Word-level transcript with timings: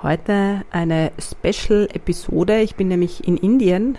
Heute 0.00 0.64
eine 0.70 1.10
Special-Episode. 1.18 2.60
Ich 2.60 2.76
bin 2.76 2.86
nämlich 2.86 3.26
in 3.26 3.36
Indien, 3.36 3.98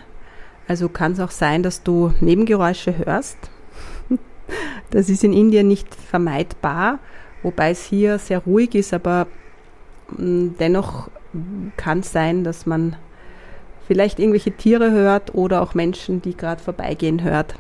also 0.66 0.88
kann 0.88 1.12
es 1.12 1.20
auch 1.20 1.32
sein, 1.32 1.62
dass 1.62 1.84
du 1.84 2.14
Nebengeräusche 2.22 2.98
hörst. 2.98 3.38
Das 4.92 5.08
ist 5.08 5.24
in 5.24 5.34
Indien 5.34 5.68
nicht 5.68 5.94
vermeidbar, 5.94 6.98
wobei 7.44 7.70
es 7.70 7.86
hier 7.86 8.18
sehr 8.18 8.40
ruhig 8.40 8.74
ist, 8.74 8.92
aber 8.92 9.28
mm, 10.18 10.56
dennoch 10.60 11.12
kann 11.78 12.00
es 12.00 12.12
sein, 12.12 12.44
dass 12.44 12.66
man 12.66 12.96
vielleicht 13.86 14.18
irgendwelche 14.18 14.50
Tiere 14.50 14.90
hört 14.90 15.36
oder 15.36 15.62
auch 15.62 15.76
Menschen, 15.76 16.24
die 16.24 16.36
gerade 16.36 16.64
vorbeigehen 16.64 17.24
hört. 17.24 17.54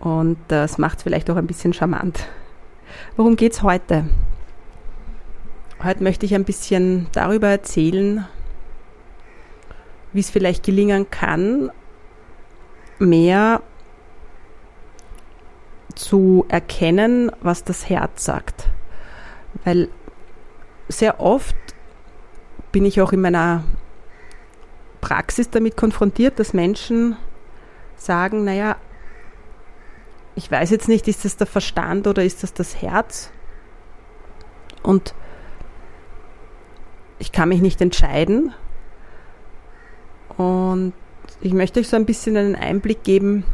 Und 0.00 0.36
das 0.48 0.76
macht 0.76 0.98
es 0.98 1.04
vielleicht 1.04 1.30
auch 1.30 1.36
ein 1.36 1.46
bisschen 1.46 1.72
charmant. 1.72 2.26
Worum 3.16 3.36
geht 3.36 3.52
es 3.52 3.62
heute? 3.62 4.04
Heute 5.84 6.04
möchte 6.04 6.26
ich 6.26 6.34
ein 6.36 6.44
bisschen 6.44 7.08
darüber 7.10 7.48
erzählen, 7.48 8.24
wie 10.12 10.20
es 10.20 10.30
vielleicht 10.30 10.62
gelingen 10.62 11.10
kann, 11.10 11.72
mehr 13.00 13.62
zu 15.96 16.44
erkennen, 16.48 17.32
was 17.40 17.64
das 17.64 17.88
Herz 17.88 18.24
sagt. 18.24 18.68
Weil 19.64 19.88
sehr 20.88 21.20
oft 21.20 21.56
bin 22.70 22.84
ich 22.84 23.00
auch 23.00 23.12
in 23.12 23.20
meiner 23.20 23.64
Praxis 25.00 25.50
damit 25.50 25.76
konfrontiert, 25.76 26.38
dass 26.38 26.52
Menschen 26.52 27.16
sagen, 27.96 28.44
naja, 28.44 28.76
ich 30.36 30.48
weiß 30.48 30.70
jetzt 30.70 30.86
nicht, 30.86 31.08
ist 31.08 31.24
das 31.24 31.36
der 31.36 31.48
Verstand 31.48 32.06
oder 32.06 32.22
ist 32.22 32.44
das 32.44 32.54
das 32.54 32.80
Herz? 32.80 33.32
Und 34.84 35.14
ich 37.22 37.30
kann 37.30 37.48
mich 37.48 37.62
nicht 37.62 37.80
entscheiden. 37.80 38.52
Und 40.36 40.92
ich 41.40 41.52
möchte 41.52 41.78
euch 41.78 41.88
so 41.88 41.94
ein 41.94 42.04
bisschen 42.04 42.36
einen 42.36 42.56
Einblick 42.56 43.04
geben 43.04 43.44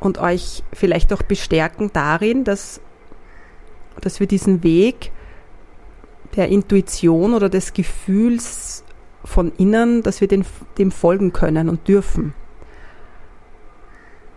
und 0.00 0.18
euch 0.18 0.64
vielleicht 0.72 1.12
auch 1.12 1.22
bestärken 1.22 1.90
darin, 1.92 2.42
dass, 2.42 2.80
dass 4.00 4.18
wir 4.18 4.26
diesen 4.26 4.64
Weg 4.64 5.12
der 6.34 6.48
Intuition 6.48 7.32
oder 7.32 7.48
des 7.48 7.72
Gefühls 7.72 8.82
von 9.24 9.52
innen, 9.58 10.02
dass 10.02 10.20
wir 10.20 10.26
den, 10.26 10.44
dem 10.78 10.90
folgen 10.90 11.32
können 11.32 11.68
und 11.68 11.86
dürfen. 11.86 12.34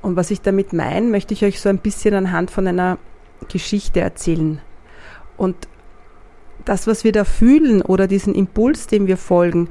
Und 0.04 0.16
was 0.16 0.30
ich 0.30 0.42
damit 0.42 0.74
meine, 0.74 1.08
möchte 1.08 1.34
ich 1.34 1.44
euch 1.44 1.60
so 1.60 1.70
ein 1.70 1.80
bisschen 1.80 2.14
anhand 2.14 2.52
von 2.52 2.68
einer 2.68 3.00
Geschichte 3.48 4.00
erzählen. 4.00 4.62
Und 5.36 5.56
das, 6.66 6.88
was 6.88 7.04
wir 7.04 7.12
da 7.12 7.24
fühlen 7.24 7.82
oder 7.82 8.08
diesen 8.08 8.36
Impuls, 8.36 8.88
dem 8.88 9.08
wir 9.08 9.18
folgen, 9.18 9.70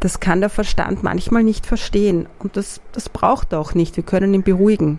das 0.00 0.20
kann 0.20 0.40
der 0.40 0.50
Verstand 0.50 1.02
manchmal 1.02 1.44
nicht 1.44 1.66
verstehen. 1.66 2.26
Und 2.38 2.56
das, 2.56 2.80
das 2.92 3.08
braucht 3.08 3.52
er 3.52 3.60
auch 3.60 3.74
nicht. 3.74 3.96
Wir 3.96 4.04
können 4.04 4.34
ihn 4.34 4.42
beruhigen. 4.42 4.98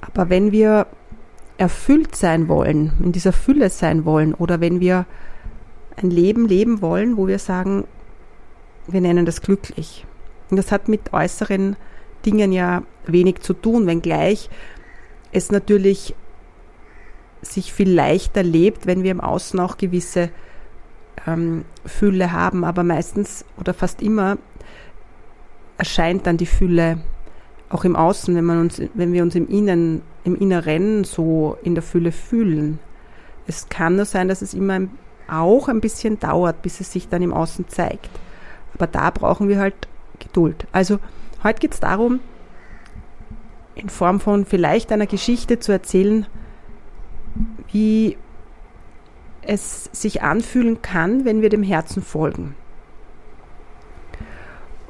Aber 0.00 0.28
wenn 0.28 0.52
wir 0.52 0.86
erfüllt 1.58 2.16
sein 2.16 2.48
wollen, 2.48 2.92
in 3.02 3.12
dieser 3.12 3.32
Fülle 3.32 3.70
sein 3.70 4.04
wollen 4.04 4.34
oder 4.34 4.60
wenn 4.60 4.80
wir 4.80 5.06
ein 5.96 6.10
Leben 6.10 6.46
leben 6.46 6.82
wollen, 6.82 7.16
wo 7.16 7.26
wir 7.26 7.38
sagen, 7.38 7.84
wir 8.86 9.00
nennen 9.00 9.24
das 9.24 9.40
glücklich. 9.40 10.04
Und 10.50 10.56
das 10.56 10.70
hat 10.70 10.88
mit 10.88 11.12
äußeren 11.12 11.76
Dingen 12.24 12.52
ja 12.52 12.82
wenig 13.06 13.40
zu 13.40 13.54
tun, 13.54 13.86
wenngleich 13.86 14.50
es 15.32 15.50
natürlich 15.50 16.14
sich 17.42 17.72
viel 17.72 17.90
leichter 17.90 18.42
lebt, 18.42 18.86
wenn 18.86 19.02
wir 19.02 19.10
im 19.10 19.20
Außen 19.20 19.58
auch 19.60 19.76
gewisse 19.76 20.30
ähm, 21.26 21.64
Fülle 21.84 22.32
haben. 22.32 22.64
Aber 22.64 22.82
meistens 22.82 23.44
oder 23.58 23.74
fast 23.74 24.02
immer 24.02 24.38
erscheint 25.78 26.26
dann 26.26 26.36
die 26.36 26.46
Fülle 26.46 26.98
auch 27.68 27.84
im 27.84 27.96
Außen, 27.96 28.34
wenn, 28.34 28.44
man 28.44 28.60
uns, 28.60 28.80
wenn 28.94 29.12
wir 29.12 29.22
uns 29.22 29.34
im 29.34 29.48
Innen, 29.48 30.02
im 30.24 30.36
Inneren 30.36 31.04
so 31.04 31.58
in 31.62 31.74
der 31.74 31.82
Fülle 31.82 32.12
fühlen. 32.12 32.78
Es 33.46 33.68
kann 33.68 33.96
nur 33.96 34.04
sein, 34.04 34.28
dass 34.28 34.42
es 34.42 34.54
immer 34.54 34.80
auch 35.28 35.68
ein 35.68 35.80
bisschen 35.80 36.18
dauert, 36.20 36.62
bis 36.62 36.80
es 36.80 36.92
sich 36.92 37.08
dann 37.08 37.22
im 37.22 37.32
Außen 37.32 37.68
zeigt. 37.68 38.10
Aber 38.74 38.86
da 38.86 39.10
brauchen 39.10 39.48
wir 39.48 39.58
halt 39.58 39.74
Geduld. 40.18 40.66
Also 40.72 40.98
heute 41.42 41.60
geht 41.60 41.74
es 41.74 41.80
darum, 41.80 42.20
in 43.74 43.88
Form 43.88 44.20
von 44.20 44.46
vielleicht 44.46 44.92
einer 44.92 45.06
Geschichte 45.06 45.58
zu 45.58 45.72
erzählen, 45.72 46.26
wie 47.72 48.16
es 49.42 49.88
sich 49.92 50.22
anfühlen 50.22 50.82
kann, 50.82 51.24
wenn 51.24 51.42
wir 51.42 51.48
dem 51.48 51.62
Herzen 51.62 52.02
folgen. 52.02 52.54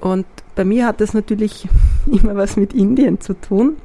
Und 0.00 0.26
bei 0.54 0.64
mir 0.64 0.86
hat 0.86 1.00
das 1.00 1.14
natürlich 1.14 1.68
immer 2.06 2.36
was 2.36 2.56
mit 2.56 2.72
Indien 2.72 3.20
zu 3.20 3.34
tun, 3.34 3.76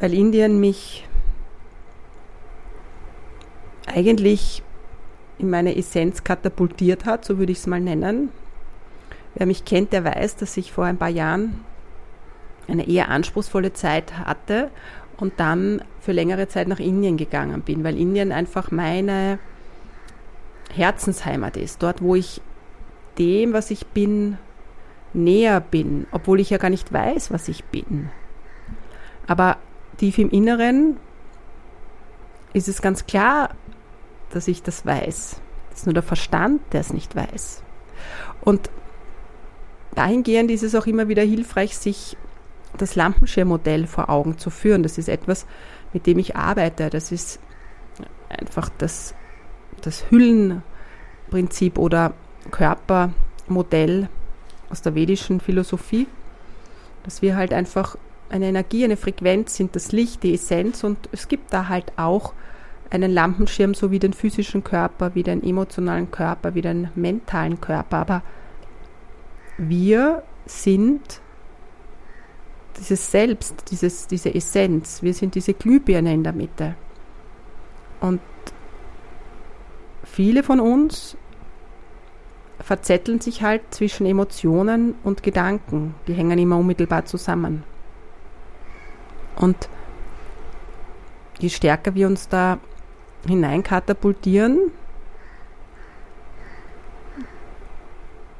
weil 0.00 0.14
Indien 0.14 0.60
mich 0.60 1.06
eigentlich 3.86 4.62
in 5.38 5.50
meine 5.50 5.76
Essenz 5.76 6.24
katapultiert 6.24 7.04
hat, 7.04 7.24
so 7.24 7.38
würde 7.38 7.52
ich 7.52 7.58
es 7.58 7.66
mal 7.66 7.80
nennen. 7.80 8.30
Wer 9.34 9.46
mich 9.46 9.64
kennt, 9.64 9.92
der 9.92 10.04
weiß, 10.04 10.36
dass 10.36 10.56
ich 10.56 10.72
vor 10.72 10.84
ein 10.84 10.98
paar 10.98 11.08
Jahren 11.08 11.64
eine 12.66 12.88
eher 12.88 13.08
anspruchsvolle 13.08 13.72
Zeit 13.72 14.18
hatte 14.18 14.70
und 15.18 15.34
dann 15.36 15.82
für 16.00 16.12
längere 16.12 16.48
Zeit 16.48 16.68
nach 16.68 16.78
Indien 16.78 17.16
gegangen 17.16 17.62
bin, 17.62 17.84
weil 17.84 17.98
Indien 17.98 18.32
einfach 18.32 18.70
meine 18.70 19.38
Herzensheimat 20.72 21.56
ist, 21.56 21.82
dort 21.82 22.00
wo 22.02 22.14
ich 22.14 22.40
dem, 23.18 23.52
was 23.52 23.70
ich 23.70 23.86
bin, 23.86 24.38
näher 25.12 25.60
bin, 25.60 26.06
obwohl 26.12 26.40
ich 26.40 26.50
ja 26.50 26.58
gar 26.58 26.70
nicht 26.70 26.92
weiß, 26.92 27.30
was 27.30 27.48
ich 27.48 27.64
bin. 27.64 28.10
Aber 29.26 29.56
tief 29.98 30.18
im 30.18 30.30
Inneren 30.30 30.96
ist 32.52 32.68
es 32.68 32.80
ganz 32.80 33.06
klar, 33.06 33.50
dass 34.30 34.48
ich 34.48 34.62
das 34.62 34.86
weiß. 34.86 35.40
Das 35.70 35.80
ist 35.80 35.86
nur 35.86 35.94
der 35.94 36.02
Verstand, 36.02 36.60
der 36.72 36.80
es 36.80 36.92
nicht 36.92 37.16
weiß. 37.16 37.62
Und 38.40 38.70
dahingehend 39.94 40.50
ist 40.50 40.62
es 40.62 40.74
auch 40.74 40.86
immer 40.86 41.08
wieder 41.08 41.22
hilfreich, 41.22 41.76
sich 41.76 42.16
das 42.76 42.94
Lampenschirmmodell 42.94 43.86
vor 43.86 44.10
Augen 44.10 44.38
zu 44.38 44.50
führen. 44.50 44.82
Das 44.82 44.98
ist 44.98 45.08
etwas, 45.08 45.46
mit 45.92 46.06
dem 46.06 46.18
ich 46.18 46.36
arbeite. 46.36 46.90
Das 46.90 47.12
ist 47.12 47.40
einfach 48.28 48.68
das, 48.78 49.14
das 49.80 50.10
Hüllenprinzip 50.10 51.78
oder 51.78 52.12
Körpermodell 52.50 54.08
aus 54.70 54.82
der 54.82 54.94
vedischen 54.94 55.40
Philosophie, 55.40 56.06
dass 57.04 57.22
wir 57.22 57.36
halt 57.36 57.52
einfach 57.52 57.96
eine 58.30 58.46
Energie, 58.46 58.84
eine 58.84 58.96
Frequenz 58.96 59.56
sind, 59.56 59.74
das 59.74 59.92
Licht, 59.92 60.22
die 60.22 60.34
Essenz 60.34 60.84
und 60.84 61.08
es 61.12 61.28
gibt 61.28 61.52
da 61.52 61.68
halt 61.68 61.92
auch 61.96 62.34
einen 62.90 63.10
Lampenschirm, 63.10 63.74
so 63.74 63.90
wie 63.90 63.98
den 63.98 64.12
physischen 64.12 64.64
Körper, 64.64 65.14
wie 65.14 65.22
den 65.22 65.42
emotionalen 65.42 66.10
Körper, 66.10 66.54
wie 66.54 66.62
den 66.62 66.88
mentalen 66.94 67.60
Körper, 67.60 67.98
aber 67.98 68.22
wir 69.56 70.22
sind 70.46 71.20
dieses 72.78 73.10
Selbst, 73.10 73.70
dieses, 73.70 74.06
diese 74.06 74.34
Essenz, 74.34 75.02
wir 75.02 75.14
sind 75.14 75.34
diese 75.34 75.54
Glühbirne 75.54 76.14
in 76.14 76.24
der 76.24 76.32
Mitte. 76.32 76.74
Und 78.00 78.20
viele 80.04 80.42
von 80.42 80.60
uns 80.60 81.16
verzetteln 82.60 83.20
sich 83.20 83.42
halt 83.42 83.62
zwischen 83.70 84.06
Emotionen 84.06 84.94
und 85.04 85.22
Gedanken. 85.22 85.94
Die 86.06 86.14
hängen 86.14 86.38
immer 86.38 86.58
unmittelbar 86.58 87.04
zusammen. 87.04 87.64
Und 89.36 89.68
je 91.38 91.48
stärker 91.48 91.94
wir 91.94 92.06
uns 92.06 92.28
da 92.28 92.58
hineinkatapultieren, 93.26 94.72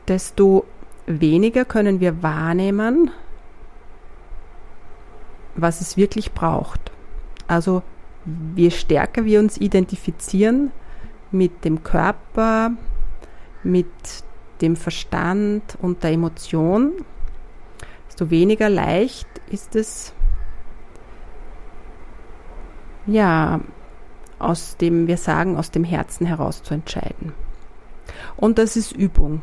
desto 0.09 0.65
weniger 1.07 1.65
können 1.65 2.01
wir 2.01 2.23
wahrnehmen, 2.23 3.11
was 5.61 5.81
es 5.81 5.97
wirklich 5.97 6.33
braucht. 6.33 6.91
Also 7.47 7.83
je 8.57 8.71
stärker 8.71 9.25
wir 9.25 9.41
uns 9.41 9.59
identifizieren 9.59 10.71
mit 11.31 11.65
dem 11.65 11.83
Körper, 11.83 12.73
mit 13.63 13.87
dem 14.61 14.77
Verstand 14.77 15.79
und 15.81 16.03
der 16.03 16.13
Emotion, 16.13 16.93
desto 18.07 18.31
weniger 18.31 18.69
leicht 18.69 19.29
ist 19.51 19.77
es, 19.77 20.13
ja, 23.07 23.61
aus 24.39 24.77
dem, 24.77 25.07
wir 25.07 25.17
sagen, 25.17 25.57
aus 25.57 25.71
dem 25.71 25.85
Herzen 25.85 26.27
heraus 26.27 26.63
zu 26.63 26.75
entscheiden. 26.75 27.33
Und 28.37 28.59
das 28.59 28.77
ist 28.77 28.93
Übung. 28.93 29.43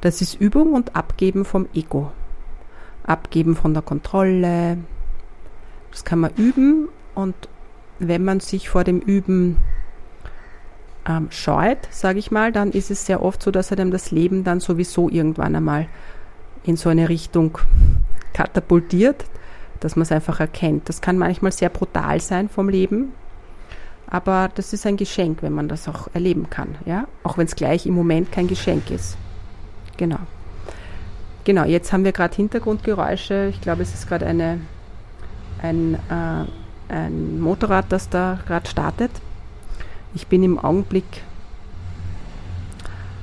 Das 0.00 0.20
ist 0.20 0.40
Übung 0.40 0.74
und 0.74 0.94
Abgeben 0.94 1.44
vom 1.44 1.68
Ego. 1.74 2.12
Abgeben 3.02 3.56
von 3.56 3.74
der 3.74 3.82
Kontrolle. 3.82 4.78
Das 5.90 6.04
kann 6.04 6.20
man 6.20 6.32
üben 6.36 6.88
und 7.14 7.34
wenn 7.98 8.24
man 8.24 8.40
sich 8.40 8.68
vor 8.68 8.84
dem 8.84 9.00
Üben 9.00 9.56
ähm, 11.06 11.28
scheut, 11.30 11.88
sage 11.90 12.18
ich 12.18 12.30
mal, 12.30 12.52
dann 12.52 12.70
ist 12.70 12.90
es 12.90 13.06
sehr 13.06 13.22
oft 13.22 13.42
so, 13.42 13.50
dass 13.50 13.72
einem 13.72 13.90
das 13.90 14.10
Leben 14.10 14.44
dann 14.44 14.60
sowieso 14.60 15.08
irgendwann 15.08 15.56
einmal 15.56 15.86
in 16.64 16.76
so 16.76 16.88
eine 16.88 17.08
Richtung 17.08 17.58
katapultiert, 18.32 19.24
dass 19.80 19.96
man 19.96 20.02
es 20.02 20.12
einfach 20.12 20.40
erkennt. 20.40 20.88
Das 20.88 21.00
kann 21.00 21.18
manchmal 21.18 21.52
sehr 21.52 21.68
brutal 21.68 22.20
sein 22.20 22.48
vom 22.48 22.68
Leben, 22.68 23.12
aber 24.06 24.50
das 24.54 24.72
ist 24.72 24.86
ein 24.86 24.96
Geschenk, 24.96 25.42
wenn 25.42 25.52
man 25.52 25.68
das 25.68 25.88
auch 25.88 26.08
erleben 26.14 26.50
kann, 26.50 26.76
ja, 26.84 27.06
auch 27.22 27.38
wenn 27.38 27.46
es 27.46 27.56
gleich 27.56 27.86
im 27.86 27.94
Moment 27.94 28.32
kein 28.32 28.48
Geschenk 28.48 28.90
ist. 28.90 29.16
Genau. 29.96 30.18
Genau, 31.44 31.64
jetzt 31.64 31.92
haben 31.92 32.04
wir 32.04 32.12
gerade 32.12 32.36
Hintergrundgeräusche. 32.36 33.48
Ich 33.50 33.60
glaube, 33.60 33.82
es 33.82 33.94
ist 33.94 34.08
gerade 34.08 34.26
eine, 34.26 34.60
ein, 35.62 35.94
äh, 35.94 36.92
ein 36.92 37.40
Motorrad, 37.40 37.86
das 37.90 38.08
da 38.08 38.38
gerade 38.46 38.68
startet. 38.68 39.10
Ich 40.14 40.26
bin 40.26 40.42
im 40.42 40.58
Augenblick 40.58 41.22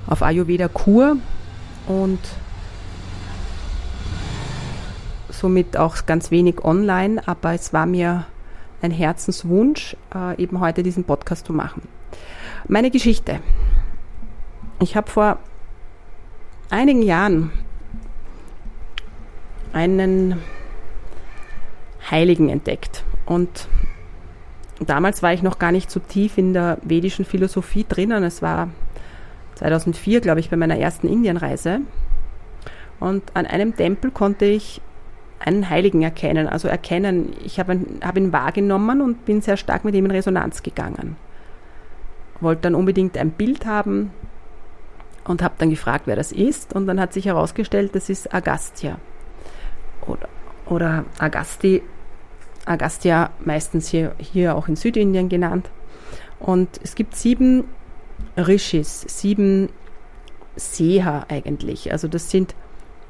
auf 0.07 0.23
Ayurveda 0.23 0.67
Kur 0.69 1.17
und 1.87 2.19
somit 5.29 5.77
auch 5.77 6.05
ganz 6.05 6.31
wenig 6.31 6.63
online, 6.63 7.21
aber 7.27 7.53
es 7.53 7.73
war 7.73 7.85
mir 7.85 8.25
ein 8.81 8.91
Herzenswunsch, 8.91 9.97
äh, 10.13 10.41
eben 10.41 10.59
heute 10.59 10.83
diesen 10.83 11.03
Podcast 11.03 11.45
zu 11.45 11.53
machen. 11.53 11.81
Meine 12.67 12.91
Geschichte. 12.91 13.39
Ich 14.79 14.95
habe 14.95 15.09
vor 15.09 15.39
einigen 16.69 17.01
Jahren 17.01 17.51
einen 19.73 20.39
Heiligen 22.09 22.49
entdeckt 22.49 23.03
und 23.25 23.67
damals 24.85 25.23
war 25.23 25.33
ich 25.33 25.43
noch 25.43 25.59
gar 25.59 25.71
nicht 25.71 25.89
so 25.89 25.99
tief 25.99 26.37
in 26.37 26.53
der 26.53 26.77
vedischen 26.83 27.25
Philosophie 27.25 27.85
drinnen. 27.87 28.23
Es 28.23 28.41
war 28.41 28.69
2004, 29.55 30.21
glaube 30.21 30.39
ich, 30.39 30.49
bei 30.49 30.57
meiner 30.57 30.77
ersten 30.77 31.07
Indienreise. 31.07 31.81
Und 32.99 33.23
an 33.35 33.45
einem 33.45 33.75
Tempel 33.75 34.11
konnte 34.11 34.45
ich 34.45 34.81
einen 35.39 35.69
Heiligen 35.69 36.01
erkennen. 36.01 36.47
Also 36.47 36.67
erkennen, 36.67 37.33
ich 37.43 37.59
habe 37.59 37.73
ihn, 37.73 37.99
hab 38.03 38.17
ihn 38.17 38.33
wahrgenommen 38.33 39.01
und 39.01 39.25
bin 39.25 39.41
sehr 39.41 39.57
stark 39.57 39.85
mit 39.85 39.95
ihm 39.95 40.05
in 40.05 40.11
Resonanz 40.11 40.63
gegangen. 40.63 41.15
Wollte 42.39 42.63
dann 42.63 42.75
unbedingt 42.75 43.17
ein 43.17 43.31
Bild 43.31 43.65
haben 43.65 44.11
und 45.25 45.41
habe 45.41 45.55
dann 45.57 45.69
gefragt, 45.69 46.03
wer 46.05 46.15
das 46.15 46.31
ist. 46.31 46.73
Und 46.73 46.87
dann 46.87 46.99
hat 46.99 47.13
sich 47.13 47.25
herausgestellt, 47.25 47.95
das 47.95 48.09
ist 48.09 48.33
Agastya. 48.33 48.97
Oder, 50.05 50.29
oder 50.65 51.05
Agasti 51.19 51.81
Agastya 52.67 53.31
meistens 53.43 53.87
hier, 53.87 54.15
hier 54.19 54.55
auch 54.55 54.67
in 54.67 54.75
Südindien 54.75 55.29
genannt. 55.29 55.69
Und 56.39 56.79
es 56.83 56.95
gibt 56.95 57.15
sieben 57.15 57.65
Rishis, 58.35 59.05
sieben 59.07 59.69
Seher 60.55 61.25
eigentlich. 61.29 61.91
Also 61.91 62.07
das 62.07 62.29
sind 62.29 62.55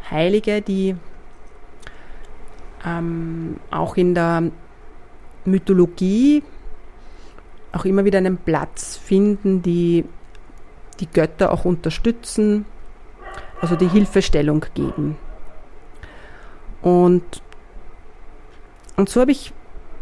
Heilige, 0.10 0.62
die 0.62 0.96
ähm, 2.86 3.60
auch 3.72 3.98
in 3.98 4.14
der 4.14 4.52
Mythologie 5.46 6.44
auch 7.72 7.86
immer 7.86 8.06
wieder 8.06 8.18
einen 8.18 8.38
Platz 8.38 8.98
finden, 8.98 9.62
die 9.62 10.06
die 11.00 11.08
Götter 11.08 11.52
auch 11.52 11.66
unterstützen, 11.66 12.66
also 13.62 13.76
die 13.76 13.88
Hilfestellung 13.88 14.66
geben. 14.74 15.18
Und 16.82 17.42
und 18.98 19.10
so 19.10 19.22
habe 19.22 19.32
ich 19.32 19.54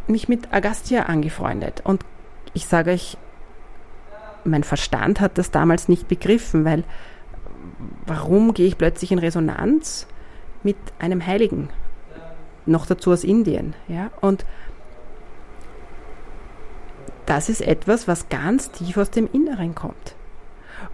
mich 0.08 0.28
mit 0.28 0.54
Agastya 0.54 1.04
angefreundet. 1.04 1.82
Und 1.84 2.04
ich 2.54 2.66
sage 2.66 2.92
euch, 2.92 3.18
mein 4.44 4.64
Verstand 4.64 5.20
hat 5.20 5.38
das 5.38 5.52
damals 5.52 5.88
nicht 5.90 6.08
begriffen, 6.08 6.66
weil 6.66 6.84
warum 8.06 8.54
gehe 8.54 8.68
ich 8.68 8.78
plötzlich 8.78 9.12
in 9.12 9.20
Resonanz 9.20 10.08
mit 10.64 10.78
einem 10.98 11.26
Heiligen? 11.26 11.70
Noch 12.66 12.86
dazu 12.86 13.12
aus 13.12 13.24
Indien. 13.24 13.76
Ja? 13.88 14.12
Und 14.22 14.46
das 17.26 17.50
ist 17.50 17.62
etwas, 17.62 18.08
was 18.08 18.30
ganz 18.30 18.72
tief 18.72 18.98
aus 18.98 19.12
dem 19.12 19.30
Inneren 19.32 19.76
kommt. 19.76 20.16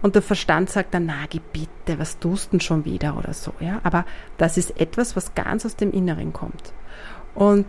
Und 0.00 0.14
der 0.14 0.22
Verstand 0.22 0.70
sagt 0.70 0.94
dann, 0.94 1.06
na, 1.06 1.26
bitte, 1.52 1.98
was 1.98 2.18
tust 2.18 2.52
denn 2.52 2.60
schon 2.60 2.84
wieder 2.84 3.16
oder 3.16 3.32
so, 3.32 3.52
ja. 3.60 3.80
Aber 3.82 4.04
das 4.38 4.56
ist 4.56 4.80
etwas, 4.80 5.16
was 5.16 5.34
ganz 5.34 5.66
aus 5.66 5.76
dem 5.76 5.92
Inneren 5.92 6.32
kommt. 6.32 6.72
Und 7.34 7.66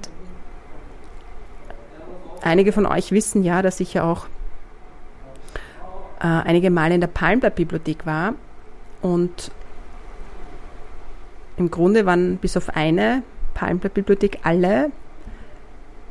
Einige 2.44 2.74
von 2.74 2.86
euch 2.86 3.12
wissen 3.12 3.44
ja, 3.44 3.62
dass 3.62 3.80
ich 3.80 3.94
ja 3.94 4.04
auch 4.04 4.26
äh, 6.20 6.28
einige 6.28 6.70
Male 6.70 6.96
in 6.96 7.02
der 7.02 7.08
Palmblatt-Bibliothek 7.08 8.06
war 8.06 8.34
und 9.02 9.52
im 11.56 11.72
Grunde 11.72 12.06
waren 12.06 12.38
bis 12.38 12.58
auf 12.58 12.76
eine 12.76 13.24
Palmblatt-Bibliothek 13.54 14.40
alle 14.44 14.92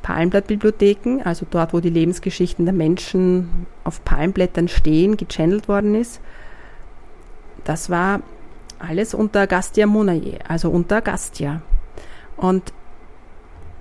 Palmblatt-Bibliotheken, 0.00 1.20
also 1.22 1.46
dort, 1.50 1.74
wo 1.74 1.80
die 1.80 1.90
Lebensgeschichten 1.90 2.64
der 2.64 2.74
Menschen 2.74 3.66
auf 3.84 4.02
Palmblättern 4.02 4.68
stehen, 4.68 5.18
gechannelt 5.18 5.68
worden 5.68 5.94
ist. 5.94 6.20
Das 7.64 7.90
war 7.90 8.22
alles 8.78 9.12
unter 9.12 9.42
Agastya 9.42 9.86
Monaye, 9.86 10.38
also 10.48 10.70
unter 10.70 10.96
Agastya. 10.96 11.60
Und 12.36 12.72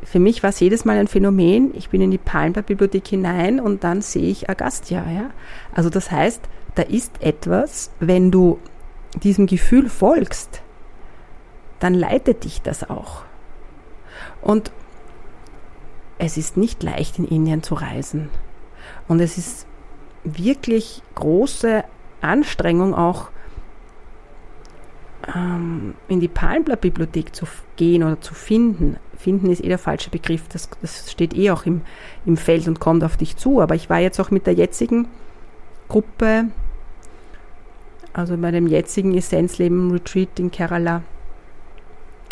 für 0.03 0.19
mich 0.19 0.43
war 0.43 0.49
es 0.49 0.59
jedes 0.59 0.85
Mal 0.85 0.97
ein 0.97 1.07
Phänomen. 1.07 1.75
Ich 1.75 1.89
bin 1.89 2.01
in 2.01 2.11
die 2.11 2.17
Palmblatt-Bibliothek 2.17 3.07
hinein 3.07 3.59
und 3.59 3.83
dann 3.83 4.01
sehe 4.01 4.29
ich 4.29 4.49
Agastya. 4.49 5.05
Ja? 5.11 5.29
Also 5.73 5.89
das 5.89 6.11
heißt, 6.11 6.41
da 6.75 6.83
ist 6.83 7.21
etwas, 7.21 7.91
wenn 7.99 8.31
du 8.31 8.59
diesem 9.23 9.45
Gefühl 9.45 9.89
folgst, 9.89 10.61
dann 11.79 11.93
leitet 11.93 12.43
dich 12.43 12.61
das 12.61 12.89
auch. 12.89 13.23
Und 14.41 14.71
es 16.17 16.37
ist 16.37 16.57
nicht 16.57 16.83
leicht, 16.83 17.19
in 17.19 17.25
Indien 17.25 17.63
zu 17.63 17.75
reisen. 17.75 18.29
Und 19.07 19.19
es 19.19 19.37
ist 19.37 19.65
wirklich 20.23 21.01
große 21.15 21.83
Anstrengung 22.21 22.93
auch, 22.93 23.29
ähm, 25.35 25.95
in 26.07 26.19
die 26.19 26.27
Palmblatt-Bibliothek 26.27 27.35
zu 27.35 27.45
gehen 27.75 28.03
oder 28.03 28.21
zu 28.21 28.33
finden. 28.33 28.97
Finden 29.21 29.51
ist 29.51 29.63
eh 29.63 29.67
der 29.67 29.77
falsche 29.77 30.09
Begriff, 30.09 30.47
das, 30.49 30.69
das 30.81 31.11
steht 31.11 31.35
eh 31.35 31.51
auch 31.51 31.65
im, 31.65 31.81
im 32.25 32.37
Feld 32.37 32.67
und 32.67 32.79
kommt 32.79 33.03
auf 33.03 33.17
dich 33.17 33.37
zu. 33.37 33.61
Aber 33.61 33.75
ich 33.75 33.89
war 33.89 33.99
jetzt 33.99 34.19
auch 34.19 34.31
mit 34.31 34.47
der 34.47 34.53
jetzigen 34.53 35.07
Gruppe, 35.87 36.45
also 38.13 38.35
bei 38.37 38.51
dem 38.51 38.67
jetzigen 38.67 39.15
Essenzleben 39.15 39.91
Retreat 39.91 40.39
in 40.39 40.51
Kerala, 40.51 41.03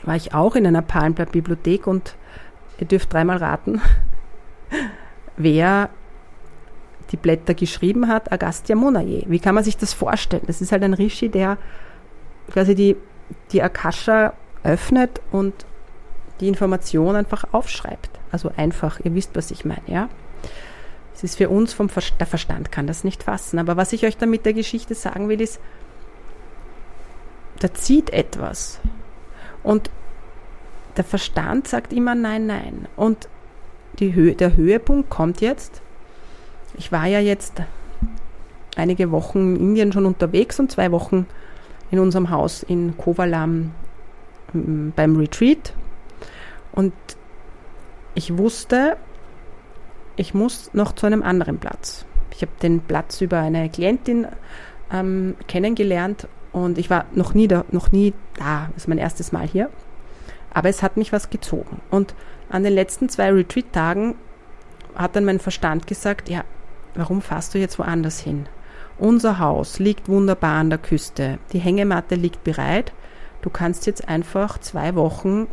war 0.04 0.16
ich 0.16 0.34
auch 0.34 0.56
in 0.56 0.66
einer 0.66 0.82
Palmblatt-Bibliothek 0.82 1.86
und 1.86 2.16
ihr 2.80 2.88
dürft 2.88 3.14
dreimal 3.14 3.38
raten, 3.38 3.82
wer 5.38 5.90
die 7.12 7.18
Blätter 7.18 7.54
geschrieben 7.54 8.08
hat, 8.08 8.32
Agastya 8.32 8.76
Monaye. 8.76 9.26
Wie 9.28 9.40
kann 9.40 9.56
man 9.56 9.64
sich 9.64 9.78
das 9.78 9.94
vorstellen? 9.94 10.44
Das 10.48 10.62
ist 10.62 10.72
halt 10.72 10.84
ein 10.84 10.94
Rishi, 10.94 11.30
der 11.30 11.58
quasi 12.52 12.76
die, 12.76 12.96
die 13.52 13.62
Akasha 13.62 14.34
öffnet 14.64 15.22
und 15.32 15.54
die 16.40 16.48
Information 16.48 17.16
einfach 17.16 17.46
aufschreibt. 17.52 18.10
Also 18.32 18.52
einfach, 18.56 19.00
ihr 19.04 19.14
wisst, 19.16 19.36
was 19.36 19.52
ich 19.52 19.66
meine, 19.66 19.82
ja. 19.88 20.10
Es 21.14 21.24
ist 21.24 21.36
für 21.36 21.50
uns 21.50 21.74
vom 21.74 21.90
Ver 21.90 22.02
der 22.20 22.28
Verstand 22.28 22.72
kann 22.72 22.88
das 22.88 23.04
nicht 23.04 23.24
fassen. 23.24 23.60
Aber 23.60 23.76
was 23.76 23.92
ich 23.92 24.06
euch 24.06 24.18
damit 24.18 24.46
der 24.46 24.54
Geschichte 24.54 24.96
sagen 24.96 25.28
will, 25.28 25.42
ist, 25.42 25.60
da 27.60 27.74
zieht 27.74 28.12
etwas. 28.12 28.80
Und 29.64 29.90
der 30.96 31.04
Verstand 31.04 31.68
sagt 31.68 31.92
immer 31.92 32.16
nein, 32.16 32.48
nein. 32.48 32.88
Und 32.96 33.28
Höhe, 34.00 34.34
der 34.34 34.56
Höhepunkt 34.56 35.10
kommt 35.10 35.42
jetzt. 35.42 35.82
Ich 36.78 36.92
war 36.94 37.06
ja 37.08 37.20
jetzt 37.20 37.62
einige 38.78 39.12
Wochen 39.12 39.56
in 39.56 39.62
Indien 39.62 39.92
schon 39.92 40.06
unterwegs 40.06 40.60
und 40.60 40.72
zwei 40.72 40.92
Wochen 40.92 41.26
in 41.92 42.00
unserem 42.00 42.30
Haus 42.30 42.64
in 42.64 42.96
Kovalam 42.98 43.72
beim 44.54 45.18
Retreat. 45.18 45.74
Und 46.72 46.94
ich 48.16 48.38
wusste, 48.38 48.98
ich 50.16 50.34
muss 50.34 50.74
noch 50.74 50.94
zu 50.94 51.06
einem 51.06 51.24
anderen 51.24 51.60
Platz. 51.60 52.06
Ich 52.32 52.42
habe 52.42 52.52
den 52.62 52.82
Platz 52.82 53.22
über 53.22 53.40
eine 53.40 53.70
Klientin 53.70 54.28
ähm, 54.92 55.36
kennengelernt 55.48 56.28
und 56.52 56.78
ich 56.78 56.90
war 56.90 57.06
noch 57.12 57.34
nie 57.34 57.48
da, 57.48 57.66
noch 57.72 57.92
nie 57.92 58.14
da. 58.38 58.70
Das 58.74 58.84
ist 58.84 58.88
mein 58.88 58.98
erstes 58.98 59.32
Mal 59.32 59.48
hier. 59.48 59.70
Aber 60.54 60.70
es 60.70 60.82
hat 60.82 60.98
mich 60.98 61.14
was 61.14 61.30
gezogen. 61.30 61.82
Und 61.90 62.16
an 62.50 62.64
den 62.64 62.74
letzten 62.74 63.10
zwei 63.10 63.32
Retreat-Tagen 63.32 64.16
hat 64.96 65.16
dann 65.16 65.26
mein 65.26 65.40
Verstand 65.40 65.88
gesagt, 65.88 66.30
ja, 66.30 66.44
warum 66.96 67.22
fährst 67.22 67.54
du 67.54 67.60
jetzt 67.60 67.78
woanders 67.80 68.20
hin? 68.20 68.48
Unser 68.98 69.40
Haus 69.40 69.80
liegt 69.80 70.10
wunderbar 70.10 70.60
an 70.60 70.70
der 70.70 70.80
Küste. 70.80 71.40
Die 71.54 71.60
Hängematte 71.60 72.16
liegt 72.16 72.44
bereit. 72.44 72.92
Du 73.42 73.50
kannst 73.50 73.86
jetzt 73.86 74.10
einfach 74.10 74.58
zwei 74.58 74.96
Wochen 74.96 75.48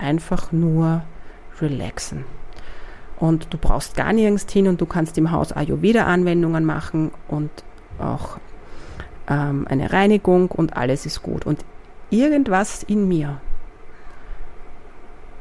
einfach 0.00 0.52
nur 0.52 1.02
relaxen. 1.60 2.24
Und 3.18 3.52
du 3.52 3.58
brauchst 3.58 3.96
gar 3.96 4.12
nirgends 4.12 4.50
hin 4.50 4.66
und 4.66 4.80
du 4.80 4.86
kannst 4.86 5.18
im 5.18 5.30
Haus 5.30 5.52
Ayurveda-Anwendungen 5.52 6.64
machen 6.64 7.10
und 7.28 7.50
auch 7.98 8.38
ähm, 9.28 9.66
eine 9.68 9.92
Reinigung 9.92 10.50
und 10.50 10.76
alles 10.76 11.04
ist 11.04 11.22
gut. 11.22 11.44
Und 11.44 11.64
irgendwas 12.08 12.82
in 12.82 13.06
mir 13.08 13.40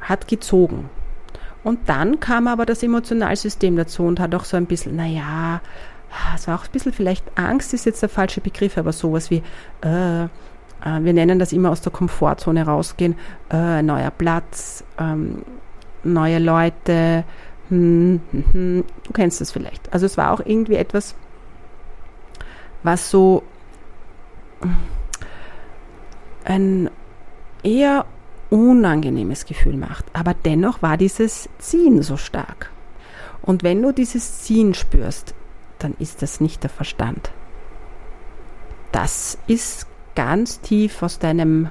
hat 0.01 0.27
gezogen. 0.27 0.89
Und 1.63 1.87
dann 1.87 2.19
kam 2.19 2.47
aber 2.47 2.65
das 2.65 2.83
Emotionalsystem 2.83 3.75
dazu 3.75 4.03
und 4.03 4.19
hat 4.19 4.33
auch 4.35 4.45
so 4.45 4.57
ein 4.57 4.65
bisschen, 4.65 4.95
naja, 4.95 5.61
es 6.35 6.47
war 6.47 6.59
auch 6.59 6.65
ein 6.65 6.71
bisschen 6.71 6.93
vielleicht 6.93 7.25
Angst 7.35 7.73
ist 7.73 7.85
jetzt 7.85 8.01
der 8.01 8.09
falsche 8.09 8.41
Begriff, 8.41 8.77
aber 8.77 8.93
sowas 8.93 9.29
wie, 9.29 9.43
äh, 9.81 10.27
wir 10.83 11.13
nennen 11.13 11.39
das 11.39 11.51
immer 11.51 11.71
aus 11.71 11.81
der 11.81 11.91
Komfortzone 11.91 12.65
rausgehen, 12.65 13.15
äh, 13.51 13.81
neuer 13.81 14.11
Platz, 14.11 14.83
ähm, 14.97 15.43
neue 16.03 16.39
Leute, 16.39 17.23
hm, 17.69 18.21
hm, 18.31 18.43
hm, 18.51 18.83
du 19.03 19.13
kennst 19.13 19.41
das 19.41 19.51
vielleicht. 19.51 19.91
Also 19.93 20.05
es 20.05 20.17
war 20.17 20.31
auch 20.31 20.41
irgendwie 20.43 20.75
etwas, 20.75 21.15
was 22.83 23.11
so 23.11 23.43
ein 26.45 26.89
eher 27.63 28.05
unangenehmes 28.49 29.45
Gefühl 29.45 29.77
macht. 29.77 30.05
Aber 30.13 30.33
dennoch 30.33 30.81
war 30.81 30.97
dieses 30.97 31.49
Ziehen 31.59 32.01
so 32.01 32.17
stark. 32.17 32.71
Und 33.41 33.63
wenn 33.63 33.81
du 33.81 33.91
dieses 33.91 34.39
Ziehen 34.41 34.73
spürst, 34.73 35.35
dann 35.77 35.93
ist 35.99 36.21
das 36.21 36.41
nicht 36.41 36.63
der 36.63 36.69
Verstand. 36.69 37.31
Das 38.91 39.37
ist 39.47 39.85
ganz 40.19 40.59
tief 40.59 41.01
aus 41.01 41.17
deinem 41.17 41.69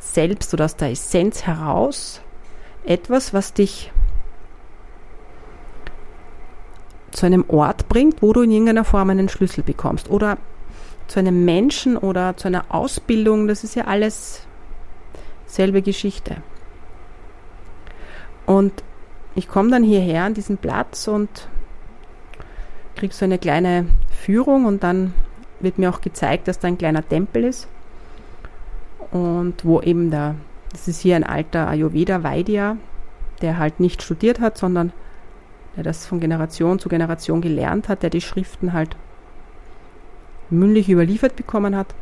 Selbst 0.00 0.52
oder 0.52 0.66
aus 0.66 0.76
der 0.76 0.90
Essenz 0.90 1.46
heraus 1.46 2.20
etwas, 2.84 3.32
was 3.32 3.54
dich 3.54 3.90
zu 7.10 7.24
einem 7.24 7.46
Ort 7.48 7.88
bringt, 7.88 8.20
wo 8.20 8.34
du 8.34 8.42
in 8.42 8.50
irgendeiner 8.50 8.84
Form 8.84 9.08
einen 9.08 9.30
Schlüssel 9.30 9.64
bekommst. 9.64 10.10
Oder 10.10 10.36
zu 11.06 11.20
einem 11.20 11.46
Menschen 11.46 11.96
oder 11.96 12.36
zu 12.36 12.48
einer 12.48 12.66
Ausbildung, 12.68 13.48
das 13.48 13.64
ist 13.64 13.76
ja 13.76 13.84
alles 13.84 14.42
selbe 15.46 15.80
Geschichte. 15.80 16.42
Und 18.44 18.84
ich 19.34 19.48
komme 19.48 19.70
dann 19.70 19.84
hierher 19.84 20.24
an 20.24 20.34
diesen 20.34 20.58
Platz 20.58 21.08
und 21.08 21.48
kriege 22.94 23.14
so 23.14 23.24
eine 23.24 23.38
kleine 23.38 23.86
Führung 24.10 24.66
und 24.66 24.82
dann 24.82 25.14
wird 25.60 25.78
mir 25.78 25.90
auch 25.90 26.00
gezeigt, 26.00 26.48
dass 26.48 26.58
da 26.58 26.68
ein 26.68 26.78
kleiner 26.78 27.06
Tempel 27.06 27.44
ist 27.44 27.68
und 29.10 29.64
wo 29.64 29.80
eben 29.80 30.10
da, 30.10 30.34
das 30.72 30.88
ist 30.88 31.00
hier 31.00 31.16
ein 31.16 31.24
alter 31.24 31.68
Ayurveda 31.68 32.22
Vaidya, 32.22 32.76
der 33.40 33.58
halt 33.58 33.80
nicht 33.80 34.02
studiert 34.02 34.40
hat, 34.40 34.58
sondern 34.58 34.92
der 35.76 35.84
das 35.84 36.06
von 36.06 36.20
Generation 36.20 36.78
zu 36.78 36.88
Generation 36.88 37.40
gelernt 37.40 37.88
hat, 37.88 38.02
der 38.02 38.10
die 38.10 38.20
Schriften 38.20 38.72
halt 38.72 38.96
mündlich 40.50 40.88
überliefert 40.88 41.36
bekommen 41.36 41.76
hat. 41.76 41.94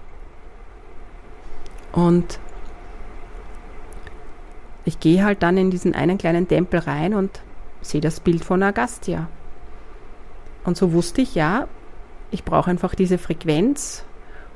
Und 1.92 2.38
ich 4.84 5.00
gehe 5.00 5.24
halt 5.24 5.42
dann 5.42 5.56
in 5.56 5.70
diesen 5.70 5.94
einen 5.94 6.18
kleinen 6.18 6.48
Tempel 6.48 6.80
rein 6.80 7.14
und 7.14 7.40
sehe 7.82 8.00
das 8.00 8.20
Bild 8.20 8.44
von 8.44 8.62
Agastya. 8.62 9.28
Und 10.64 10.76
so 10.76 10.92
wusste 10.92 11.22
ich, 11.22 11.34
ja, 11.34 11.68
ich 12.30 12.44
brauche 12.44 12.70
einfach 12.70 12.94
diese 12.94 13.18
Frequenz, 13.18 14.04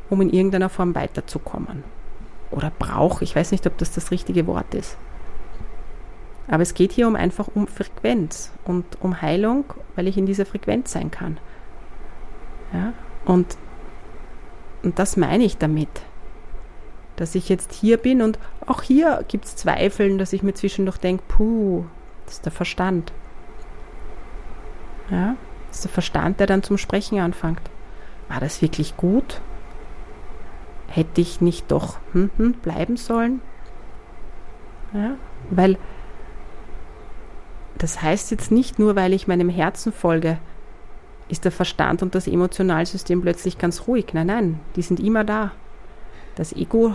um 0.09 0.21
in 0.21 0.31
irgendeiner 0.31 0.69
Form 0.69 0.95
weiterzukommen. 0.95 1.85
Oder 2.51 2.73
brauche, 2.77 3.23
ich 3.23 3.35
weiß 3.35 3.53
nicht, 3.53 3.67
ob 3.67 3.79
das 3.79 3.93
das 3.93 4.11
richtige 4.11 4.47
Wort 4.47 4.75
ist. 4.75 4.97
Aber 6.49 6.63
es 6.63 6.75
geht 6.75 6.91
hier 6.91 7.07
um 7.07 7.15
einfach 7.15 7.49
um 7.55 7.69
Frequenz 7.69 8.51
und 8.65 8.85
um 9.01 9.23
Heilung, 9.23 9.65
weil 9.95 10.09
ich 10.09 10.19
in 10.19 10.27
dieser 10.27 10.47
Frequenz 10.47 10.91
sein 10.91 11.13
kann. 11.13 11.39
Ja? 12.73 12.93
Und, 13.25 13.57
und 14.83 14.99
das 14.99 15.17
meine 15.17 15.45
ich 15.45 15.59
damit 15.59 15.89
dass 17.21 17.35
ich 17.35 17.51
jetzt 17.51 17.75
hier 17.75 17.99
bin 17.99 18.23
und 18.23 18.39
auch 18.67 18.83
hier 18.83 19.23
gibt 19.29 19.45
es 19.45 19.55
Zweifeln, 19.55 20.17
dass 20.17 20.33
ich 20.33 20.43
mir 20.43 20.55
zwischendurch 20.55 20.97
denke, 20.97 21.23
puh, 21.29 21.85
das 22.25 22.37
ist 22.37 22.47
der 22.47 22.53
Verstand. 22.53 23.13
Ja, 25.11 25.37
das 25.71 25.79
ist 25.79 25.85
der 25.85 25.93
Verstand, 25.93 26.41
der 26.41 26.47
dann 26.47 26.63
zum 26.63 26.79
Sprechen 26.79 27.21
anfängt. 27.21 27.63
War 28.29 28.41
das 28.41 28.61
wirklich 28.61 28.97
gut? 28.97 29.41
Hätte 30.89 31.21
ich 31.21 31.41
nicht 31.41 31.71
doch 31.71 31.99
hm, 32.13 32.31
hm, 32.37 32.53
bleiben 32.55 32.97
sollen? 32.97 33.41
Ja, 34.93 35.13
weil 35.51 35.79
das 37.79 38.03
heißt 38.03 38.33
jetzt 38.33 38.51
nicht 38.51 38.79
nur, 38.79 38.97
weil 38.97 39.13
ich 39.13 39.29
meinem 39.29 39.49
Herzen 39.49 39.93
folge, 39.93 40.39
ist 41.29 41.45
der 41.45 41.53
Verstand 41.53 42.03
und 42.03 42.15
das 42.15 42.27
Emotionalsystem 42.27 43.23
plötzlich 43.23 43.57
ganz 43.57 43.87
ruhig. 43.87 44.07
Nein, 44.13 44.27
nein, 44.27 44.61
die 44.75 44.83
sind 44.83 44.99
immer 44.99 45.23
da. 45.23 45.53
Das 46.35 46.53
Ego 46.53 46.95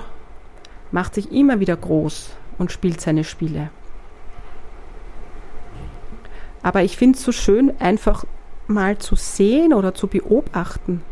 macht 0.92 1.16
sich 1.16 1.32
immer 1.32 1.62
wieder 1.62 1.78
groß 1.78 2.32
und 2.58 2.72
spielt 2.72 3.00
seine 3.00 3.24
Spiele. 3.24 3.70
Aber 6.62 6.84
ich 6.84 6.98
finde 6.98 7.18
es 7.18 7.24
so 7.24 7.32
schön, 7.32 7.74
einfach 7.80 8.26
mal 8.68 8.98
zu 8.98 9.16
sehen 9.16 9.74
oder 9.74 9.94
zu 9.94 10.08
beobachten, 10.08 11.04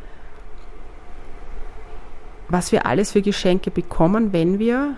was 2.49 2.71
wir 2.71 2.85
alles 2.85 3.11
für 3.11 3.21
Geschenke 3.21 3.71
bekommen, 3.71 4.33
wenn 4.33 4.59
wir 4.59 4.97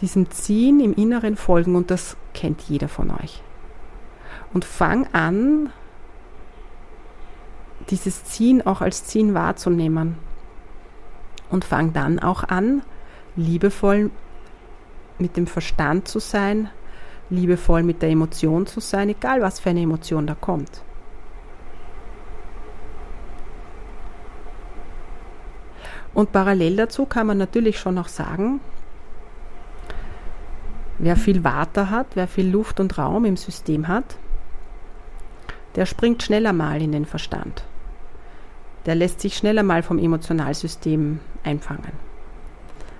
diesem 0.00 0.30
Ziehen 0.30 0.80
im 0.80 0.94
Inneren 0.94 1.36
folgen. 1.36 1.76
Und 1.76 1.90
das 1.90 2.16
kennt 2.34 2.62
jeder 2.62 2.88
von 2.88 3.10
euch. 3.10 3.42
Und 4.52 4.64
fang 4.64 5.06
an, 5.12 5.70
dieses 7.90 8.24
Ziehen 8.24 8.66
auch 8.66 8.80
als 8.80 9.04
Ziehen 9.04 9.34
wahrzunehmen. 9.34 10.16
Und 11.50 11.64
fang 11.64 11.92
dann 11.92 12.18
auch 12.18 12.44
an, 12.44 12.82
liebevoll 13.36 14.10
mit 15.18 15.36
dem 15.36 15.46
Verstand 15.46 16.08
zu 16.08 16.18
sein, 16.18 16.70
liebevoll 17.30 17.82
mit 17.82 18.02
der 18.02 18.10
Emotion 18.10 18.66
zu 18.66 18.80
sein, 18.80 19.08
egal 19.08 19.40
was 19.40 19.60
für 19.60 19.70
eine 19.70 19.82
Emotion 19.82 20.26
da 20.26 20.34
kommt. 20.34 20.82
Und 26.16 26.32
parallel 26.32 26.76
dazu 26.76 27.04
kann 27.04 27.26
man 27.26 27.36
natürlich 27.36 27.78
schon 27.78 27.98
auch 27.98 28.08
sagen, 28.08 28.60
wer 30.98 31.14
viel 31.14 31.44
Water 31.44 31.90
hat, 31.90 32.06
wer 32.14 32.26
viel 32.26 32.48
Luft 32.48 32.80
und 32.80 32.96
Raum 32.96 33.26
im 33.26 33.36
System 33.36 33.86
hat, 33.86 34.16
der 35.74 35.84
springt 35.84 36.22
schneller 36.22 36.54
mal 36.54 36.80
in 36.80 36.92
den 36.92 37.04
Verstand. 37.04 37.64
Der 38.86 38.94
lässt 38.94 39.20
sich 39.20 39.36
schneller 39.36 39.62
mal 39.62 39.82
vom 39.82 39.98
Emotionalsystem 39.98 41.20
einfangen. 41.44 41.92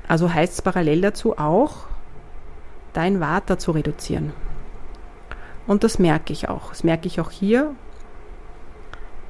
Also 0.06 0.30
heißt 0.30 0.52
es 0.52 0.60
parallel 0.60 1.00
dazu 1.00 1.38
auch, 1.38 1.86
dein 2.92 3.18
Water 3.18 3.58
zu 3.58 3.70
reduzieren. 3.70 4.34
Und 5.66 5.84
das 5.84 5.98
merke 5.98 6.34
ich 6.34 6.50
auch. 6.50 6.68
Das 6.68 6.84
merke 6.84 7.06
ich 7.06 7.18
auch 7.18 7.30
hier. 7.30 7.74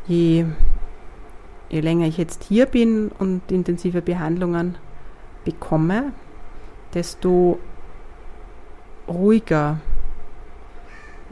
Je, 0.08 0.44
je 1.68 1.80
länger 1.80 2.06
ich 2.06 2.16
jetzt 2.18 2.44
hier 2.44 2.66
bin 2.66 3.10
und 3.18 3.50
intensive 3.50 4.02
Behandlungen 4.02 4.76
bekomme, 5.44 6.12
desto 6.94 7.58
ruhiger 9.08 9.80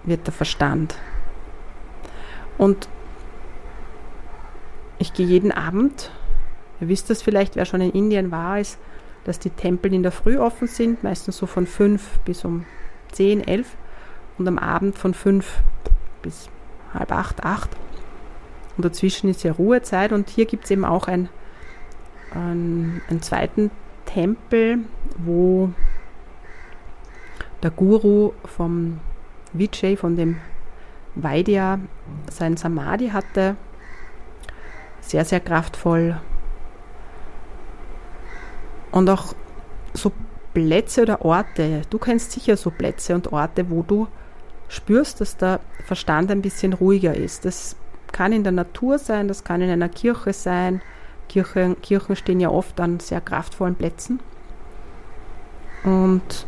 wird 0.04 0.26
der 0.26 0.32
Verstand. 0.32 0.96
Und 2.58 2.88
ich 4.98 5.12
gehe 5.12 5.26
jeden 5.26 5.50
Abend, 5.52 6.10
ihr 6.80 6.88
wisst 6.88 7.10
das 7.10 7.22
vielleicht, 7.22 7.56
wer 7.56 7.64
schon 7.64 7.80
in 7.80 7.90
Indien 7.92 8.30
war, 8.30 8.60
ist 8.60 8.78
dass 9.24 9.38
die 9.38 9.50
Tempel 9.50 9.92
in 9.92 10.02
der 10.02 10.12
Früh 10.12 10.38
offen 10.38 10.68
sind, 10.68 11.02
meistens 11.02 11.38
so 11.38 11.46
von 11.46 11.66
5 11.66 12.20
bis 12.20 12.44
um 12.44 12.64
10, 13.12 13.46
11 13.46 13.66
und 14.38 14.46
am 14.46 14.58
Abend 14.58 14.96
von 14.98 15.14
5 15.14 15.62
bis 16.22 16.48
halb 16.92 17.10
8, 17.10 17.44
8. 17.44 17.70
Und 18.76 18.84
dazwischen 18.84 19.28
ist 19.28 19.42
ja 19.44 19.52
Ruhezeit 19.52 20.12
und 20.12 20.28
hier 20.28 20.46
gibt 20.46 20.64
es 20.64 20.70
eben 20.70 20.84
auch 20.84 21.06
ein, 21.06 21.28
ein, 22.32 23.02
einen 23.08 23.22
zweiten 23.22 23.70
Tempel, 24.04 24.80
wo 25.18 25.70
der 27.62 27.70
Guru 27.70 28.32
vom 28.44 29.00
Vijay, 29.52 29.96
von 29.96 30.16
dem 30.16 30.38
Vaidya, 31.14 31.78
sein 32.30 32.56
Samadhi 32.56 33.08
hatte. 33.08 33.56
Sehr, 35.00 35.24
sehr 35.24 35.40
kraftvoll. 35.40 36.20
Und 38.90 39.08
auch 39.08 39.34
so 39.92 40.12
Plätze 40.52 41.02
oder 41.02 41.24
Orte, 41.24 41.82
du 41.90 41.98
kennst 41.98 42.32
sicher 42.32 42.56
so 42.56 42.70
Plätze 42.70 43.14
und 43.14 43.32
Orte, 43.32 43.70
wo 43.70 43.82
du 43.82 44.08
spürst, 44.68 45.20
dass 45.20 45.36
der 45.36 45.60
Verstand 45.84 46.30
ein 46.30 46.42
bisschen 46.42 46.72
ruhiger 46.72 47.14
ist. 47.14 47.44
Das 47.44 47.76
kann 48.14 48.32
in 48.32 48.44
der 48.44 48.52
Natur 48.52 48.98
sein, 48.98 49.28
das 49.28 49.44
kann 49.44 49.60
in 49.60 49.68
einer 49.68 49.90
Kirche 49.90 50.32
sein. 50.32 50.80
Kirche, 51.28 51.76
Kirchen 51.82 52.16
stehen 52.16 52.40
ja 52.40 52.48
oft 52.48 52.80
an 52.80 53.00
sehr 53.00 53.20
kraftvollen 53.20 53.74
Plätzen. 53.74 54.20
Und 55.82 56.46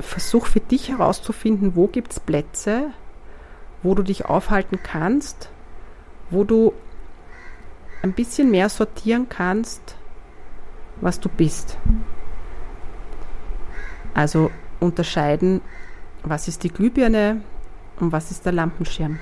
versuch 0.00 0.46
für 0.46 0.60
dich 0.60 0.88
herauszufinden, 0.88 1.76
wo 1.76 1.86
gibt 1.86 2.12
es 2.12 2.20
Plätze, 2.20 2.90
wo 3.82 3.94
du 3.94 4.02
dich 4.02 4.24
aufhalten 4.24 4.80
kannst, 4.82 5.50
wo 6.30 6.42
du 6.42 6.72
ein 8.02 8.12
bisschen 8.12 8.50
mehr 8.50 8.68
sortieren 8.68 9.28
kannst, 9.28 9.96
was 11.00 11.20
du 11.20 11.28
bist. 11.28 11.76
Also 14.14 14.50
unterscheiden, 14.80 15.60
was 16.22 16.48
ist 16.48 16.64
die 16.64 16.70
Glühbirne 16.70 17.42
und 18.00 18.12
was 18.12 18.30
ist 18.30 18.44
der 18.44 18.52
Lampenschirm. 18.52 19.18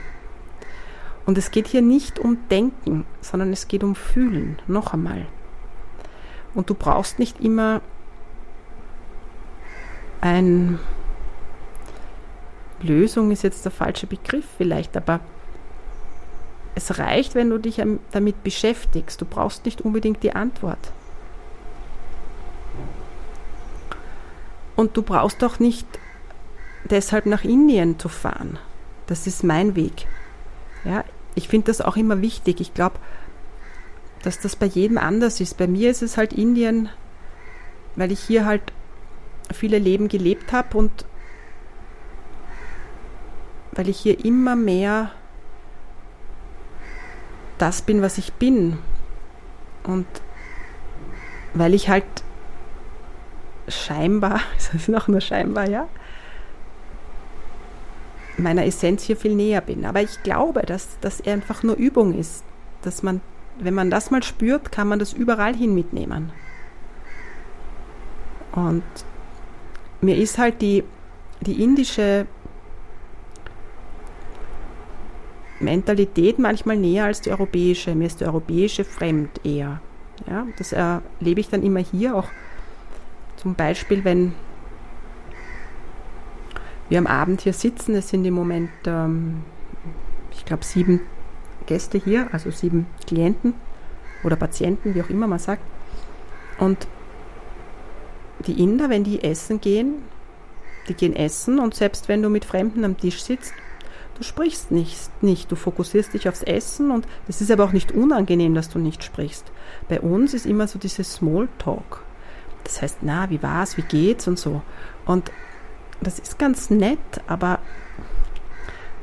Und 1.26 1.38
es 1.38 1.50
geht 1.50 1.68
hier 1.68 1.82
nicht 1.82 2.18
um 2.18 2.38
Denken, 2.50 3.06
sondern 3.20 3.52
es 3.52 3.68
geht 3.68 3.82
um 3.82 3.94
Fühlen, 3.94 4.60
noch 4.66 4.92
einmal. 4.92 5.26
Und 6.54 6.70
du 6.70 6.74
brauchst 6.74 7.18
nicht 7.18 7.40
immer 7.40 7.80
ein 10.20 10.78
Lösung 12.80 13.30
ist 13.30 13.42
jetzt 13.42 13.64
der 13.64 13.72
falsche 13.72 14.06
Begriff 14.06 14.44
vielleicht, 14.56 14.96
aber 14.96 15.20
es 16.74 16.98
reicht, 16.98 17.34
wenn 17.34 17.50
du 17.50 17.58
dich 17.58 17.82
damit 18.10 18.42
beschäftigst. 18.42 19.20
Du 19.20 19.24
brauchst 19.24 19.64
nicht 19.64 19.80
unbedingt 19.82 20.22
die 20.22 20.34
Antwort. 20.34 20.92
Und 24.76 24.96
du 24.96 25.02
brauchst 25.02 25.42
auch 25.44 25.60
nicht 25.60 25.86
deshalb 26.94 27.26
nach 27.26 27.42
Indien 27.42 27.98
zu 27.98 28.08
fahren. 28.08 28.58
Das 29.06 29.26
ist 29.26 29.42
mein 29.42 29.74
Weg. 29.74 30.06
Ja, 30.84 31.04
ich 31.34 31.48
finde 31.48 31.66
das 31.66 31.80
auch 31.80 31.96
immer 31.96 32.22
wichtig. 32.22 32.60
Ich 32.60 32.72
glaube, 32.72 33.00
dass 34.22 34.38
das 34.38 34.54
bei 34.54 34.66
jedem 34.66 34.96
anders 34.96 35.40
ist. 35.40 35.58
Bei 35.58 35.66
mir 35.66 35.90
ist 35.90 36.02
es 36.02 36.16
halt 36.16 36.32
Indien, 36.32 36.88
weil 37.96 38.12
ich 38.12 38.20
hier 38.20 38.46
halt 38.46 38.62
viele 39.52 39.78
Leben 39.78 40.06
gelebt 40.08 40.52
habe 40.52 40.78
und 40.78 41.04
weil 43.72 43.88
ich 43.88 43.98
hier 43.98 44.24
immer 44.24 44.54
mehr 44.54 45.10
das 47.58 47.82
bin, 47.82 48.02
was 48.02 48.18
ich 48.18 48.32
bin. 48.34 48.78
Und 49.82 50.06
weil 51.54 51.74
ich 51.74 51.88
halt 51.88 52.04
scheinbar, 53.66 54.40
ist 54.56 54.72
das 54.74 54.86
noch 54.86 55.08
nur 55.08 55.20
scheinbar, 55.20 55.68
ja, 55.68 55.88
meiner 58.36 58.64
Essenz 58.64 59.02
hier 59.02 59.16
viel 59.16 59.34
näher 59.34 59.60
bin. 59.60 59.84
Aber 59.84 60.02
ich 60.02 60.22
glaube, 60.22 60.62
dass 60.62 60.98
das 61.00 61.24
einfach 61.26 61.62
nur 61.62 61.76
Übung 61.76 62.18
ist, 62.18 62.44
dass 62.82 63.02
man, 63.02 63.20
wenn 63.58 63.74
man 63.74 63.90
das 63.90 64.10
mal 64.10 64.22
spürt, 64.22 64.72
kann 64.72 64.88
man 64.88 64.98
das 64.98 65.12
überall 65.12 65.54
hin 65.54 65.74
mitnehmen. 65.74 66.32
Und 68.52 68.84
mir 70.00 70.16
ist 70.16 70.38
halt 70.38 70.62
die, 70.62 70.84
die 71.40 71.62
indische 71.62 72.26
Mentalität 75.60 76.38
manchmal 76.38 76.76
näher 76.76 77.06
als 77.06 77.20
die 77.20 77.30
europäische. 77.30 77.94
Mir 77.94 78.06
ist 78.06 78.20
die 78.20 78.26
europäische 78.26 78.84
fremd 78.84 79.44
eher. 79.44 79.80
Ja, 80.28 80.46
das 80.58 80.72
erlebe 80.72 81.40
ich 81.40 81.48
dann 81.48 81.62
immer 81.62 81.80
hier 81.80 82.14
auch 82.14 82.28
zum 83.36 83.54
Beispiel, 83.54 84.04
wenn 84.04 84.32
wir 86.94 87.00
am 87.00 87.06
Abend 87.08 87.40
hier 87.40 87.52
sitzen. 87.52 87.96
Es 87.96 88.08
sind 88.08 88.24
im 88.24 88.34
Moment, 88.34 88.70
ähm, 88.86 89.42
ich 90.30 90.44
glaube, 90.44 90.64
sieben 90.64 91.00
Gäste 91.66 91.98
hier, 91.98 92.28
also 92.32 92.52
sieben 92.52 92.86
Klienten 93.04 93.54
oder 94.22 94.36
Patienten, 94.36 94.94
wie 94.94 95.02
auch 95.02 95.10
immer 95.10 95.26
man 95.26 95.40
sagt. 95.40 95.62
Und 96.58 96.86
die 98.46 98.62
Inder, 98.62 98.90
wenn 98.90 99.02
die 99.02 99.24
essen 99.24 99.60
gehen, 99.60 100.04
die 100.88 100.94
gehen 100.94 101.16
essen 101.16 101.58
und 101.58 101.74
selbst 101.74 102.08
wenn 102.08 102.22
du 102.22 102.28
mit 102.28 102.44
Fremden 102.44 102.84
am 102.84 102.96
Tisch 102.96 103.22
sitzt, 103.22 103.54
du 104.16 104.22
sprichst 104.22 104.70
nicht, 104.70 105.10
nicht, 105.20 105.50
du 105.50 105.56
fokussierst 105.56 106.14
dich 106.14 106.28
aufs 106.28 106.42
Essen 106.42 106.92
und 106.92 107.08
es 107.26 107.40
ist 107.40 107.50
aber 107.50 107.64
auch 107.64 107.72
nicht 107.72 107.90
unangenehm, 107.90 108.54
dass 108.54 108.68
du 108.68 108.78
nicht 108.78 109.02
sprichst. 109.02 109.50
Bei 109.88 110.00
uns 110.00 110.32
ist 110.32 110.46
immer 110.46 110.68
so 110.68 110.78
dieses 110.78 111.14
Smalltalk. 111.14 112.04
Das 112.62 112.80
heißt, 112.82 112.98
na, 113.02 113.30
wie 113.30 113.42
war's, 113.42 113.76
wie 113.78 113.82
geht's 113.82 114.28
und 114.28 114.38
so. 114.38 114.62
Und 115.06 115.32
das 116.00 116.18
ist 116.18 116.38
ganz 116.38 116.70
nett, 116.70 116.98
aber 117.26 117.58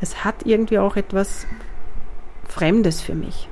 es 0.02 0.24
hat 0.24 0.46
irgendwie 0.46 0.80
auch 0.80 0.96
etwas 0.96 1.46
Fremdes 2.48 3.02
für 3.02 3.16
mich. 3.16 3.48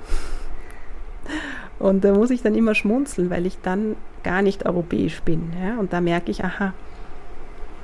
Und 1.78 2.04
da 2.04 2.13
muss 2.13 2.30
ich 2.30 2.41
dann 2.41 2.56
immer 2.56 2.75
schmunzeln, 2.75 3.30
weil 3.30 3.45
ich 3.45 3.58
dann 3.62 3.95
gar 4.23 4.41
nicht 4.41 4.65
europäisch 4.65 5.21
bin. 5.21 5.54
Ja? 5.63 5.80
Und 5.80 5.93
da 5.93 6.02
merke 6.02 6.32
ich, 6.32 6.43
aha, 6.43 6.73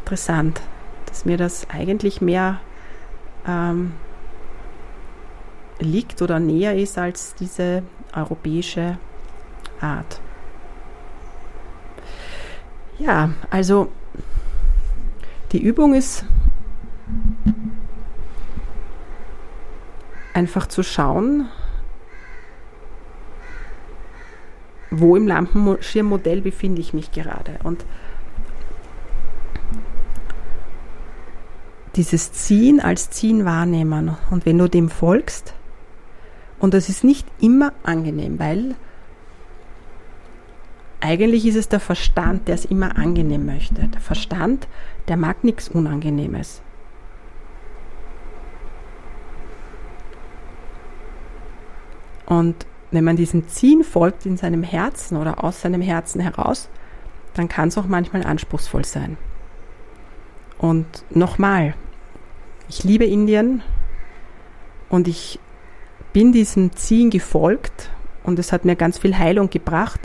interessant, 0.01 0.61
dass 1.05 1.25
mir 1.25 1.37
das 1.37 1.69
eigentlich 1.69 2.19
mehr 2.19 2.59
ähm, 3.47 3.93
liegt 5.79 6.21
oder 6.21 6.39
näher 6.39 6.75
ist 6.75 6.97
als 6.97 7.35
diese 7.35 7.83
europäische 8.13 8.97
Art. 9.79 10.19
Ja, 12.97 13.31
also 13.49 13.89
die 15.55 15.63
Übung 15.63 15.93
ist 15.93 16.25
einfach 20.33 20.67
zu 20.67 20.83
schauen, 20.83 21.47
wo 24.91 25.15
im 25.15 25.25
Lampenschirmmodell 25.25 26.41
befinde 26.41 26.81
ich 26.81 26.93
mich 26.93 27.13
gerade. 27.13 27.57
Und 27.63 27.85
dieses 31.95 32.33
Ziehen 32.33 32.81
als 32.81 33.09
Ziehen 33.11 33.45
wahrnehmen. 33.45 34.17
Und 34.31 34.45
wenn 34.45 34.57
du 34.57 34.67
dem 34.67 34.89
folgst, 34.89 35.53
und 36.59 36.73
das 36.73 36.89
ist 36.89 37.05
nicht 37.05 37.25
immer 37.39 37.71
angenehm, 37.83 38.39
weil 38.39 38.75
eigentlich 41.05 41.45
ist 41.45 41.55
es 41.55 41.69
der 41.69 41.79
Verstand, 41.79 42.47
der 42.47 42.55
es 42.55 42.65
immer 42.65 42.97
angenehm 42.97 43.45
möchte. 43.45 43.87
Der 43.87 44.01
Verstand, 44.01 44.67
der 45.07 45.17
mag 45.17 45.43
nichts 45.43 45.69
Unangenehmes. 45.69 46.61
Und 52.25 52.65
wenn 52.89 53.03
man 53.03 53.15
diesem 53.15 53.47
Ziehen 53.47 53.83
folgt 53.83 54.25
in 54.25 54.35
seinem 54.35 54.63
Herzen 54.63 55.17
oder 55.17 55.43
aus 55.43 55.61
seinem 55.61 55.81
Herzen 55.81 56.21
heraus, 56.21 56.69
dann 57.35 57.47
kann 57.49 57.67
es 57.67 57.77
auch 57.77 57.85
manchmal 57.85 58.23
anspruchsvoll 58.23 58.85
sein. 58.85 59.17
Und 60.57 60.87
nochmal, 61.11 61.75
ich 62.67 62.83
liebe 62.83 63.05
Indien 63.05 63.61
und 64.89 65.07
ich 65.07 65.39
bin 66.13 66.31
diesem 66.31 66.75
Ziehen 66.75 67.11
gefolgt 67.11 67.91
und 68.23 68.39
es 68.39 68.51
hat 68.51 68.65
mir 68.65 68.75
ganz 68.75 68.97
viel 68.97 69.15
Heilung 69.15 69.51
gebracht. 69.51 69.99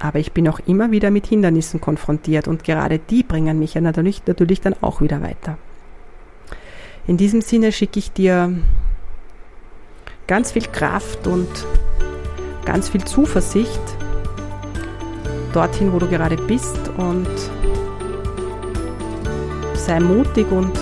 Aber 0.00 0.18
ich 0.18 0.32
bin 0.32 0.48
auch 0.48 0.60
immer 0.66 0.90
wieder 0.90 1.10
mit 1.10 1.26
Hindernissen 1.26 1.80
konfrontiert 1.80 2.46
und 2.46 2.62
gerade 2.64 2.98
die 2.98 3.22
bringen 3.22 3.58
mich 3.58 3.74
ja 3.74 3.80
natürlich, 3.80 4.22
natürlich 4.26 4.60
dann 4.60 4.74
auch 4.80 5.00
wieder 5.00 5.22
weiter. 5.22 5.58
In 7.06 7.16
diesem 7.16 7.40
Sinne 7.40 7.72
schicke 7.72 7.98
ich 7.98 8.12
dir 8.12 8.52
ganz 10.26 10.52
viel 10.52 10.66
Kraft 10.66 11.26
und 11.26 11.48
ganz 12.64 12.90
viel 12.90 13.02
Zuversicht 13.02 13.80
dorthin, 15.52 15.92
wo 15.92 15.98
du 15.98 16.06
gerade 16.06 16.36
bist 16.36 16.78
und 16.98 17.26
sei 19.74 20.00
mutig 20.00 20.50
und 20.50 20.76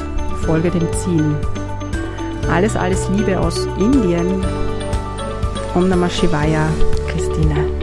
folge 0.45 0.71
dem 0.71 0.93
Ziel. 0.95 1.37
Alles, 2.51 2.77
alles 2.77 3.09
Liebe 3.11 3.39
aus 3.39 3.67
Indien. 3.79 4.45
Om 5.75 5.89
Namah 5.89 6.11
Shivaya, 6.11 6.69
Christine. 7.09 7.76